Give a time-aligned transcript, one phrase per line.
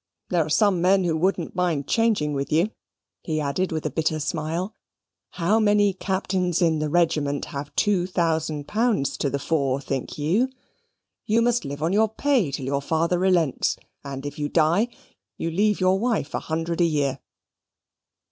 [0.29, 2.71] There are some men who wouldn't mind changing with you,"
[3.21, 4.73] he added, with a bitter smile.
[5.33, 10.49] "How many captains in the regiment have two thousand pounds to the fore, think you?
[11.27, 14.87] You must live on your pay till your father relents, and if you die,
[15.37, 17.19] you leave your wife a hundred a year."